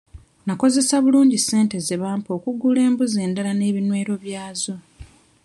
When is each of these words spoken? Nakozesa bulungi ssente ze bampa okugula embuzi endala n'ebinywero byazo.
Nakozesa 0.47 0.95
bulungi 1.03 1.37
ssente 1.41 1.77
ze 1.87 1.95
bampa 2.01 2.29
okugula 2.37 2.79
embuzi 2.87 3.17
endala 3.25 3.51
n'ebinywero 3.55 4.13
byazo. 4.23 4.75